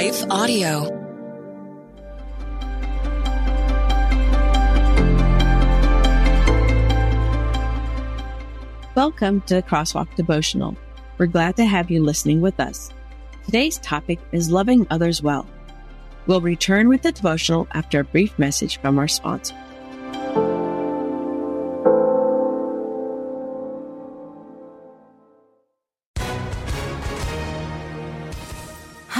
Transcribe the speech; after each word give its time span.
Life 0.00 0.24
Audio. 0.30 0.84
Welcome 8.94 9.42
to 9.42 9.60
Crosswalk 9.60 10.14
Devotional. 10.14 10.74
We're 11.18 11.26
glad 11.26 11.56
to 11.56 11.66
have 11.66 11.90
you 11.90 12.02
listening 12.02 12.40
with 12.40 12.58
us. 12.60 12.90
Today's 13.44 13.76
topic 13.76 14.18
is 14.32 14.50
loving 14.50 14.86
others 14.88 15.22
well. 15.22 15.46
We'll 16.26 16.40
return 16.40 16.88
with 16.88 17.02
the 17.02 17.12
devotional 17.12 17.68
after 17.72 18.00
a 18.00 18.04
brief 18.04 18.38
message 18.38 18.80
from 18.80 18.98
our 18.98 19.06
sponsor. 19.06 19.54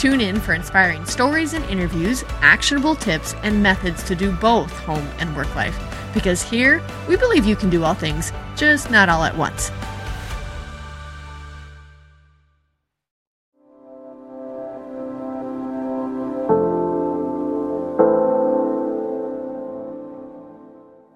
Tune 0.00 0.22
in 0.22 0.40
for 0.40 0.54
inspiring 0.54 1.04
stories 1.04 1.52
and 1.52 1.62
interviews, 1.66 2.24
actionable 2.40 2.94
tips, 2.94 3.34
and 3.42 3.62
methods 3.62 4.02
to 4.04 4.14
do 4.14 4.32
both 4.32 4.70
home 4.78 5.06
and 5.18 5.36
work 5.36 5.54
life. 5.54 5.78
Because 6.14 6.40
here, 6.42 6.82
we 7.06 7.18
believe 7.18 7.44
you 7.44 7.54
can 7.54 7.68
do 7.68 7.84
all 7.84 7.92
things, 7.92 8.32
just 8.56 8.90
not 8.90 9.10
all 9.10 9.24
at 9.24 9.36
once. 9.36 9.68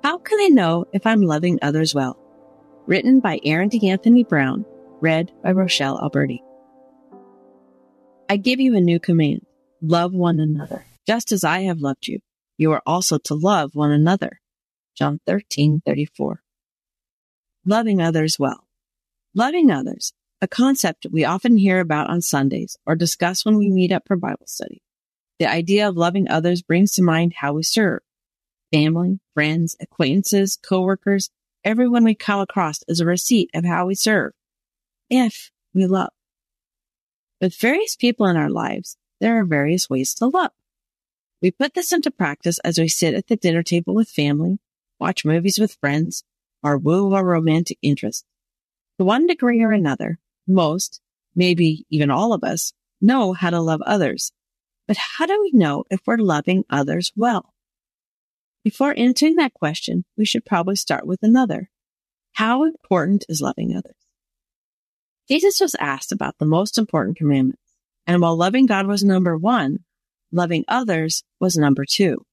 How 0.03 0.19
can 0.19 0.41
I 0.43 0.49
know 0.51 0.85
if 0.93 1.07
I'm 1.07 1.23
loving 1.23 1.59
others 1.63 1.95
well? 1.95 2.19
Written 2.87 3.21
by 3.21 3.41
Aaron 3.47 3.71
D'Anthony 3.71 4.25
Brown, 4.25 4.67
read 5.01 5.33
by 5.43 5.53
Rochelle 5.53 5.99
Alberti. 6.03 6.43
I 8.29 8.37
give 8.39 8.59
you 8.59 8.75
a 8.75 8.81
new 8.81 8.99
command. 8.99 9.45
Love 9.83 10.15
one 10.15 10.41
another. 10.41 10.87
Just 11.07 11.31
as 11.31 11.45
I 11.45 11.61
have 11.63 11.81
loved 11.81 12.07
you, 12.07 12.21
you 12.57 12.73
are 12.73 12.83
also 12.87 13.19
to 13.19 13.35
love 13.35 13.75
one 13.75 13.91
another. 13.91 14.41
John 14.97 15.21
13, 15.27 15.83
34. 15.85 16.41
Loving 17.67 18.01
others 18.01 18.39
well. 18.39 18.67
Loving 19.35 19.71
others, 19.71 20.13
a 20.41 20.49
concept 20.49 21.07
we 21.11 21.25
often 21.25 21.59
hear 21.59 21.81
about 21.81 22.09
on 22.09 22.23
Sundays 22.23 22.79
or 22.87 22.97
discuss 22.97 23.45
when 23.45 23.57
we 23.57 23.69
meet 23.69 23.93
up 23.93 24.05
for 24.07 24.17
Bible 24.17 24.47
study. 24.47 24.81
The 25.39 25.51
idea 25.51 25.89
of 25.89 25.97
loving 25.97 26.29
others 26.29 26.63
brings 26.63 26.95
to 26.95 27.03
mind 27.03 27.35
how 27.37 27.53
we 27.53 27.63
serve. 27.63 28.01
Family, 28.73 29.21
friends, 29.35 29.77
acquaintances, 29.81 30.59
coworkers, 30.63 31.29
everyone 31.63 32.05
we 32.05 32.15
come 32.15 32.41
across 32.41 32.81
is 32.89 33.01
a 33.01 33.07
receipt 33.07 33.51
of 33.55 33.65
how 33.65 33.87
we 33.87 33.95
serve. 33.95 34.33
If 35.11 35.51
we 35.75 35.87
love. 35.87 36.14
With 37.45 37.61
various 37.61 37.95
people 37.95 38.25
in 38.25 38.39
our 38.39 38.49
lives, 38.49 38.97
there 39.21 39.39
are 39.39 39.45
various 39.45 39.91
ways 39.91 40.15
to 40.15 40.29
love. 40.29 40.53
We 41.43 41.51
put 41.51 41.75
this 41.75 41.93
into 41.93 42.11
practice 42.11 42.59
as 42.61 42.79
we 42.79 42.89
sit 42.89 43.13
at 43.13 43.27
the 43.27 43.37
dinner 43.37 43.63
table 43.63 43.95
with 43.95 44.09
family, 44.09 44.61
watch 44.99 45.27
movies 45.27 45.59
with 45.59 45.77
friends, 45.79 46.25
or 46.63 46.79
woo 46.79 47.13
our 47.13 47.23
romantic 47.23 47.77
interest. 47.83 48.25
To 48.99 49.05
one 49.05 49.27
degree 49.27 49.63
or 49.63 49.73
another, 49.73 50.19
most, 50.47 51.03
maybe 51.37 51.85
even 51.91 52.11
all 52.11 52.33
of 52.33 52.43
us, 52.43 52.73
know 52.99 53.35
how 53.35 53.51
to 53.51 53.61
love 53.61 53.83
others. 53.83 54.33
But 54.89 54.97
how 54.97 55.27
do 55.27 55.39
we 55.39 55.51
know 55.53 55.85
if 55.91 56.01
we're 56.07 56.17
loving 56.17 56.65
others 56.71 57.13
well? 57.15 57.53
Before 58.65 58.95
answering 58.97 59.37
that 59.37 59.53
question, 59.53 60.07
we 60.17 60.25
should 60.25 60.47
probably 60.47 60.77
start 60.77 61.07
with 61.07 61.23
another. 61.23 61.69
How 62.33 62.65
important 62.65 63.27
is 63.29 63.43
loving 63.43 63.77
others? 63.77 64.04
Jesus 65.29 65.61
was 65.61 65.75
asked 65.81 66.13
about 66.13 66.39
the 66.39 66.47
most 66.47 66.79
important 66.79 67.17
commandments. 67.17 67.63
And 68.07 68.21
while 68.21 68.37
loving 68.37 68.67
God 68.67 68.87
was 68.87 69.03
number 69.03 69.37
one, 69.37 69.79
loving 70.31 70.65
others 70.69 71.25
was 71.41 71.57
number 71.57 71.85
two. 71.85 72.25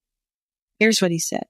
Here's 0.79 1.01
what 1.01 1.11
he 1.11 1.19
said. 1.19 1.45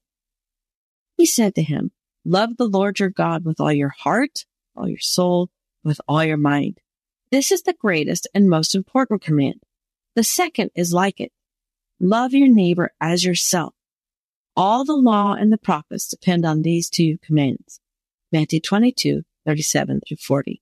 He 1.18 1.26
said 1.26 1.56
to 1.56 1.64
him, 1.64 1.92
love 2.26 2.58
the 2.58 2.68
Lord 2.68 3.00
your 3.00 3.10
God 3.10 3.46
with 3.46 3.60
all 3.60 3.74
your 3.74 3.90
heart, 3.90 4.46
all 4.76 4.88
your 4.88 5.00
soul, 5.00 5.50
with 5.84 6.00
all 6.08 6.24
your 6.24 6.38
mind. 6.38 6.80
This 7.32 7.52
is 7.52 7.64
the 7.64 7.74
greatest 7.74 8.28
and 8.34 8.50
most 8.50 8.76
important 8.76 9.22
command. 9.22 9.62
The 10.16 10.24
second 10.24 10.72
is 10.76 10.94
like 10.94 11.20
it. 11.20 11.32
Love 12.00 12.34
your 12.34 12.50
neighbor 12.50 12.92
as 13.00 13.24
yourself. 13.24 13.74
All 14.56 14.84
the 14.84 14.94
law 14.96 15.34
and 15.34 15.52
the 15.52 15.58
prophets 15.58 16.08
depend 16.08 16.46
on 16.46 16.62
these 16.62 16.90
two 16.90 17.18
commands. 17.24 17.80
Matthew 18.32 18.60
22, 18.60 19.24
37 19.46 20.02
through 20.08 20.18
40. 20.18 20.62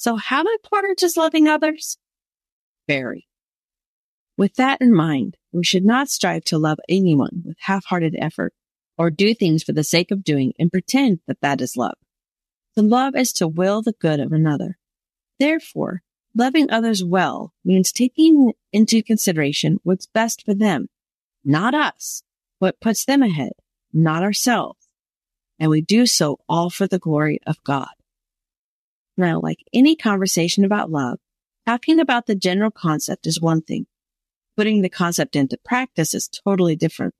So 0.00 0.16
how 0.16 0.40
important 0.50 1.02
is 1.02 1.18
loving 1.18 1.46
others? 1.46 1.98
Very. 2.88 3.28
With 4.38 4.54
that 4.54 4.80
in 4.80 4.94
mind, 4.94 5.36
we 5.52 5.62
should 5.62 5.84
not 5.84 6.08
strive 6.08 6.42
to 6.44 6.56
love 6.56 6.78
anyone 6.88 7.42
with 7.44 7.58
half-hearted 7.60 8.16
effort 8.18 8.54
or 8.96 9.10
do 9.10 9.34
things 9.34 9.62
for 9.62 9.72
the 9.72 9.84
sake 9.84 10.10
of 10.10 10.24
doing 10.24 10.54
and 10.58 10.72
pretend 10.72 11.20
that 11.26 11.42
that 11.42 11.60
is 11.60 11.76
love. 11.76 11.98
To 12.76 12.82
love 12.82 13.14
is 13.14 13.30
to 13.34 13.46
will 13.46 13.82
the 13.82 13.92
good 13.92 14.20
of 14.20 14.32
another. 14.32 14.78
Therefore, 15.38 16.00
loving 16.34 16.70
others 16.70 17.04
well 17.04 17.52
means 17.62 17.92
taking 17.92 18.54
into 18.72 19.02
consideration 19.02 19.80
what's 19.82 20.06
best 20.06 20.46
for 20.46 20.54
them, 20.54 20.88
not 21.44 21.74
us, 21.74 22.22
what 22.58 22.80
puts 22.80 23.04
them 23.04 23.22
ahead, 23.22 23.52
not 23.92 24.22
ourselves. 24.22 24.88
And 25.58 25.68
we 25.68 25.82
do 25.82 26.06
so 26.06 26.38
all 26.48 26.70
for 26.70 26.86
the 26.86 26.98
glory 26.98 27.38
of 27.46 27.62
God. 27.64 27.90
Now, 29.20 29.38
like 29.40 29.58
any 29.72 29.96
conversation 29.96 30.64
about 30.64 30.90
love, 30.90 31.18
talking 31.66 32.00
about 32.00 32.26
the 32.26 32.34
general 32.34 32.70
concept 32.70 33.26
is 33.26 33.40
one 33.40 33.60
thing. 33.60 33.86
Putting 34.56 34.80
the 34.80 34.88
concept 34.88 35.36
into 35.36 35.58
practice 35.64 36.14
is 36.14 36.28
totally 36.28 36.74
different. 36.74 37.14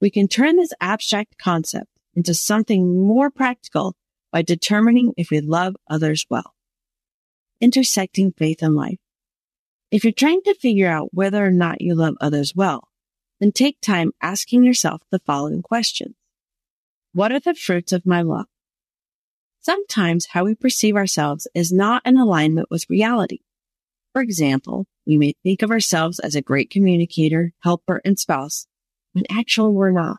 We 0.00 0.10
can 0.10 0.28
turn 0.28 0.56
this 0.56 0.72
abstract 0.80 1.36
concept 1.38 1.88
into 2.14 2.32
something 2.32 3.06
more 3.06 3.30
practical 3.30 3.94
by 4.32 4.42
determining 4.42 5.12
if 5.16 5.30
we 5.30 5.40
love 5.40 5.76
others 5.88 6.26
well. 6.30 6.54
Intersecting 7.60 8.32
faith 8.32 8.62
and 8.62 8.74
life. 8.74 8.98
If 9.90 10.04
you're 10.04 10.12
trying 10.12 10.40
to 10.46 10.54
figure 10.54 10.88
out 10.88 11.10
whether 11.12 11.44
or 11.44 11.50
not 11.50 11.80
you 11.80 11.94
love 11.94 12.14
others 12.20 12.54
well, 12.56 12.88
then 13.40 13.52
take 13.52 13.80
time 13.80 14.12
asking 14.22 14.64
yourself 14.64 15.02
the 15.10 15.20
following 15.20 15.62
questions. 15.62 16.14
What 17.12 17.30
are 17.32 17.40
the 17.40 17.54
fruits 17.54 17.92
of 17.92 18.06
my 18.06 18.22
love? 18.22 18.46
Sometimes 19.66 20.26
how 20.26 20.44
we 20.44 20.54
perceive 20.54 20.94
ourselves 20.94 21.48
is 21.52 21.72
not 21.72 22.00
in 22.06 22.16
alignment 22.16 22.70
with 22.70 22.88
reality. 22.88 23.40
For 24.12 24.22
example, 24.22 24.86
we 25.04 25.18
may 25.18 25.34
think 25.42 25.60
of 25.60 25.72
ourselves 25.72 26.20
as 26.20 26.36
a 26.36 26.40
great 26.40 26.70
communicator, 26.70 27.52
helper, 27.64 28.00
and 28.04 28.16
spouse, 28.16 28.68
when 29.12 29.24
actually 29.28 29.72
we're 29.72 29.90
not. 29.90 30.18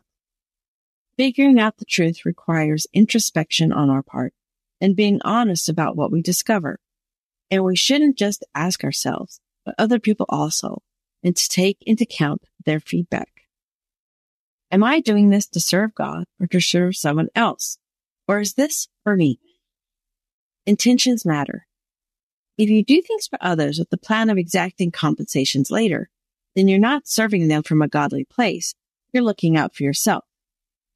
Figuring 1.16 1.58
out 1.58 1.78
the 1.78 1.86
truth 1.86 2.26
requires 2.26 2.86
introspection 2.92 3.72
on 3.72 3.88
our 3.88 4.02
part 4.02 4.34
and 4.82 4.94
being 4.94 5.18
honest 5.24 5.70
about 5.70 5.96
what 5.96 6.12
we 6.12 6.20
discover. 6.20 6.78
And 7.50 7.64
we 7.64 7.74
shouldn't 7.74 8.18
just 8.18 8.44
ask 8.54 8.84
ourselves, 8.84 9.40
but 9.64 9.74
other 9.78 9.98
people 9.98 10.26
also, 10.28 10.82
and 11.22 11.34
to 11.34 11.48
take 11.48 11.78
into 11.86 12.04
account 12.04 12.42
their 12.66 12.80
feedback. 12.80 13.30
Am 14.70 14.84
I 14.84 15.00
doing 15.00 15.30
this 15.30 15.46
to 15.46 15.58
serve 15.58 15.94
God 15.94 16.26
or 16.38 16.46
to 16.48 16.60
serve 16.60 16.96
someone 16.96 17.28
else? 17.34 17.78
Or 18.28 18.40
is 18.40 18.54
this 18.54 18.88
for 19.02 19.16
me? 19.16 19.40
Intentions 20.66 21.24
matter. 21.24 21.66
If 22.58 22.68
you 22.68 22.84
do 22.84 23.00
things 23.00 23.26
for 23.26 23.38
others 23.40 23.78
with 23.78 23.88
the 23.88 23.96
plan 23.96 24.28
of 24.28 24.36
exacting 24.36 24.90
compensations 24.90 25.70
later, 25.70 26.10
then 26.54 26.68
you're 26.68 26.78
not 26.78 27.08
serving 27.08 27.48
them 27.48 27.62
from 27.62 27.80
a 27.80 27.88
godly 27.88 28.24
place. 28.24 28.74
You're 29.12 29.22
looking 29.22 29.56
out 29.56 29.74
for 29.74 29.84
yourself. 29.84 30.24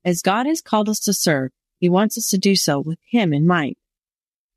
As 0.04 0.20
God 0.20 0.46
has 0.46 0.60
called 0.60 0.88
us 0.88 1.00
to 1.00 1.14
serve, 1.14 1.52
he 1.78 1.88
wants 1.88 2.18
us 2.18 2.28
to 2.30 2.38
do 2.38 2.54
so 2.54 2.78
with 2.80 2.98
him 3.08 3.32
in 3.32 3.46
mind. 3.46 3.76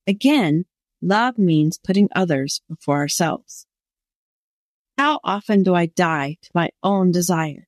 Again, 0.05 0.65
love 1.01 1.37
means 1.37 1.77
putting 1.77 2.09
others 2.15 2.61
before 2.67 2.97
ourselves. 2.97 3.65
How 4.97 5.19
often 5.23 5.63
do 5.63 5.73
I 5.75 5.85
die 5.85 6.37
to 6.41 6.49
my 6.53 6.71
own 6.83 7.11
desires? 7.11 7.65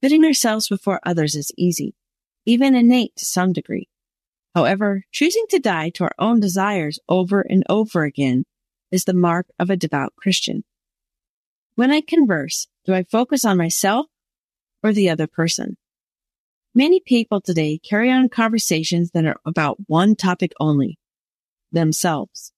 Putting 0.00 0.24
ourselves 0.24 0.68
before 0.68 1.00
others 1.02 1.34
is 1.34 1.50
easy, 1.56 1.94
even 2.44 2.74
innate 2.74 3.16
to 3.16 3.24
some 3.24 3.52
degree. 3.52 3.88
However, 4.54 5.04
choosing 5.10 5.46
to 5.50 5.58
die 5.58 5.90
to 5.90 6.04
our 6.04 6.14
own 6.18 6.38
desires 6.38 7.00
over 7.08 7.40
and 7.40 7.64
over 7.68 8.04
again 8.04 8.44
is 8.92 9.04
the 9.04 9.14
mark 9.14 9.46
of 9.58 9.68
a 9.68 9.76
devout 9.76 10.14
Christian. 10.16 10.62
When 11.74 11.90
I 11.90 12.00
converse, 12.00 12.68
do 12.84 12.94
I 12.94 13.02
focus 13.02 13.44
on 13.44 13.56
myself 13.56 14.06
or 14.82 14.92
the 14.92 15.10
other 15.10 15.26
person? 15.26 15.76
Many 16.72 17.00
people 17.00 17.40
today 17.40 17.78
carry 17.78 18.10
on 18.10 18.28
conversations 18.28 19.10
that 19.10 19.24
are 19.24 19.40
about 19.44 19.78
one 19.86 20.14
topic 20.14 20.52
only, 20.60 20.98
themselves. 21.72 22.52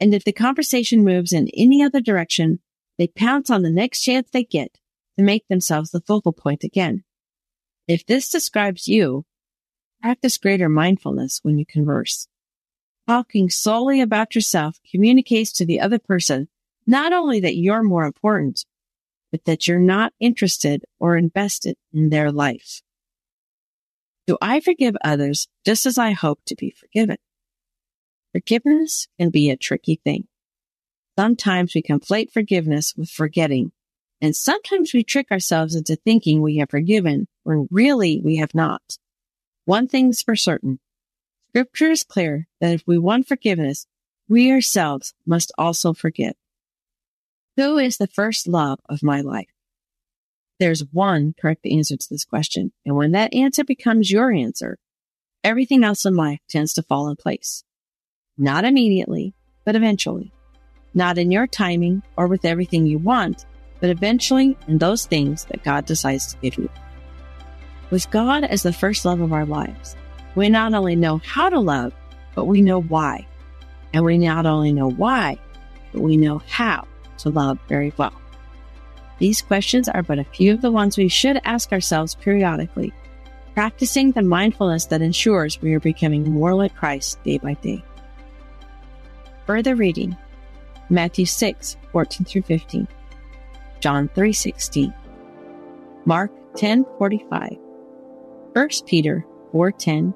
And 0.00 0.14
if 0.14 0.24
the 0.24 0.32
conversation 0.32 1.04
moves 1.04 1.32
in 1.32 1.48
any 1.54 1.82
other 1.82 2.00
direction, 2.00 2.60
they 2.98 3.06
pounce 3.06 3.48
on 3.48 3.62
the 3.62 3.70
next 3.70 4.02
chance 4.02 4.28
they 4.30 4.44
get 4.44 4.78
to 5.16 5.24
make 5.24 5.46
themselves 5.48 5.90
the 5.90 6.00
focal 6.00 6.32
point 6.32 6.64
again. 6.64 7.04
If 7.88 8.04
this 8.04 8.28
describes 8.28 8.88
you, 8.88 9.24
practice 10.04 10.36
greater 10.36 10.68
mindfulness 10.68 11.40
when 11.42 11.56
you 11.56 11.64
converse. 11.64 12.28
Talking 13.08 13.48
solely 13.48 14.02
about 14.02 14.34
yourself 14.34 14.78
communicates 14.90 15.50
to 15.52 15.64
the 15.64 15.80
other 15.80 15.98
person 15.98 16.48
not 16.86 17.14
only 17.14 17.40
that 17.40 17.56
you're 17.56 17.82
more 17.82 18.04
important, 18.04 18.66
but 19.32 19.46
that 19.46 19.66
you're 19.66 19.78
not 19.78 20.12
interested 20.20 20.84
or 21.00 21.16
invested 21.16 21.78
in 21.90 22.10
their 22.10 22.30
life. 22.30 22.82
Do 24.26 24.36
I 24.42 24.60
forgive 24.60 24.94
others 25.02 25.48
just 25.64 25.86
as 25.86 25.96
I 25.96 26.10
hope 26.10 26.40
to 26.48 26.54
be 26.54 26.68
forgiven? 26.78 27.16
Forgiveness 28.32 29.08
can 29.18 29.30
be 29.30 29.48
a 29.48 29.56
tricky 29.56 30.02
thing. 30.04 30.28
Sometimes 31.18 31.74
we 31.74 31.80
conflate 31.80 32.30
forgiveness 32.30 32.92
with 32.94 33.08
forgetting, 33.08 33.72
and 34.20 34.36
sometimes 34.36 34.92
we 34.92 35.02
trick 35.02 35.30
ourselves 35.30 35.74
into 35.74 35.96
thinking 35.96 36.42
we 36.42 36.58
have 36.58 36.68
forgiven 36.68 37.26
when 37.44 37.68
really 37.70 38.20
we 38.22 38.36
have 38.36 38.54
not. 38.54 38.98
One 39.64 39.88
thing's 39.88 40.22
for 40.22 40.36
certain. 40.36 40.78
Scripture 41.48 41.90
is 41.90 42.02
clear 42.02 42.48
that 42.60 42.72
if 42.72 42.82
we 42.86 42.98
want 42.98 43.28
forgiveness, 43.28 43.86
we 44.28 44.50
ourselves 44.50 45.14
must 45.26 45.52
also 45.56 45.92
forgive. 45.92 46.34
Who 47.56 47.78
is 47.78 47.96
the 47.96 48.08
first 48.08 48.48
love 48.48 48.80
of 48.88 49.02
my 49.02 49.20
life? 49.20 49.48
There's 50.58 50.84
one 50.92 51.34
correct 51.40 51.66
answer 51.66 51.96
to 51.96 52.06
this 52.10 52.24
question. 52.24 52.72
And 52.84 52.96
when 52.96 53.12
that 53.12 53.34
answer 53.34 53.64
becomes 53.64 54.10
your 54.10 54.32
answer, 54.32 54.78
everything 55.42 55.84
else 55.84 56.04
in 56.04 56.14
life 56.14 56.40
tends 56.48 56.72
to 56.74 56.82
fall 56.82 57.08
in 57.08 57.16
place. 57.16 57.64
Not 58.36 58.64
immediately, 58.64 59.34
but 59.64 59.76
eventually. 59.76 60.32
Not 60.92 61.18
in 61.18 61.30
your 61.30 61.46
timing 61.46 62.02
or 62.16 62.26
with 62.26 62.44
everything 62.44 62.86
you 62.86 62.98
want, 62.98 63.46
but 63.80 63.90
eventually 63.90 64.56
in 64.68 64.78
those 64.78 65.06
things 65.06 65.44
that 65.46 65.64
God 65.64 65.86
decides 65.86 66.32
to 66.32 66.40
give 66.40 66.56
you. 66.56 66.68
With 67.94 68.10
God 68.10 68.42
as 68.42 68.64
the 68.64 68.72
first 68.72 69.04
love 69.04 69.20
of 69.20 69.32
our 69.32 69.46
lives, 69.46 69.94
we 70.34 70.48
not 70.48 70.74
only 70.74 70.96
know 70.96 71.18
how 71.18 71.48
to 71.48 71.60
love, 71.60 71.92
but 72.34 72.46
we 72.46 72.60
know 72.60 72.82
why. 72.82 73.24
And 73.92 74.04
we 74.04 74.18
not 74.18 74.46
only 74.46 74.72
know 74.72 74.90
why, 74.90 75.38
but 75.92 76.02
we 76.02 76.16
know 76.16 76.42
how 76.48 76.88
to 77.18 77.28
love 77.28 77.60
very 77.68 77.92
well. 77.96 78.20
These 79.20 79.42
questions 79.42 79.88
are 79.88 80.02
but 80.02 80.18
a 80.18 80.24
few 80.24 80.52
of 80.52 80.60
the 80.60 80.72
ones 80.72 80.98
we 80.98 81.06
should 81.06 81.40
ask 81.44 81.70
ourselves 81.70 82.16
periodically, 82.16 82.92
practicing 83.54 84.10
the 84.10 84.22
mindfulness 84.22 84.86
that 84.86 85.00
ensures 85.00 85.62
we 85.62 85.72
are 85.72 85.78
becoming 85.78 86.28
more 86.28 86.52
like 86.52 86.74
Christ 86.74 87.22
day 87.22 87.38
by 87.38 87.54
day. 87.54 87.84
Further 89.46 89.76
reading 89.76 90.16
Matthew 90.90 91.26
6, 91.26 91.76
14 91.92 92.26
through 92.26 92.42
15, 92.42 92.88
John 93.78 94.08
3, 94.16 94.32
16, 94.32 94.92
Mark 96.06 96.32
10, 96.56 96.84
45, 96.98 97.56
1 98.54 98.68
Peter 98.86 99.26
4:10, 99.52 100.14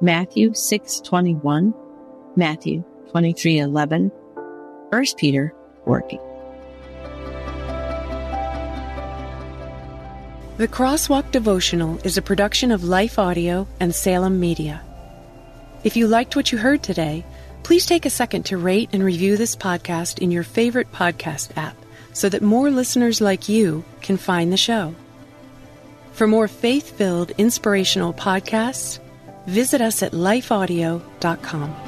Matthew 0.00 0.50
6:21, 0.50 1.74
Matthew 2.36 2.84
23, 3.10 3.58
11, 3.58 4.12
1 4.90 5.04
Peter 5.16 5.52
working. 5.84 6.20
The 10.58 10.68
Crosswalk 10.68 11.32
Devotional 11.32 11.98
is 12.04 12.16
a 12.16 12.22
production 12.22 12.70
of 12.70 12.84
Life 12.84 13.18
Audio 13.18 13.66
and 13.80 13.92
Salem 13.92 14.38
Media. 14.38 14.80
If 15.82 15.96
you 15.96 16.06
liked 16.06 16.36
what 16.36 16.52
you 16.52 16.58
heard 16.58 16.84
today, 16.84 17.24
please 17.64 17.86
take 17.86 18.06
a 18.06 18.10
second 18.10 18.44
to 18.44 18.56
rate 18.56 18.90
and 18.92 19.02
review 19.02 19.36
this 19.36 19.56
podcast 19.56 20.20
in 20.20 20.30
your 20.30 20.44
favorite 20.44 20.92
podcast 20.92 21.56
app 21.56 21.76
so 22.12 22.28
that 22.28 22.42
more 22.42 22.70
listeners 22.70 23.20
like 23.20 23.48
you 23.48 23.84
can 24.00 24.16
find 24.16 24.52
the 24.52 24.56
show. 24.56 24.94
For 26.18 26.26
more 26.26 26.48
faith 26.48 26.98
filled, 26.98 27.30
inspirational 27.38 28.12
podcasts, 28.12 28.98
visit 29.46 29.80
us 29.80 30.02
at 30.02 30.10
lifeaudio.com. 30.10 31.87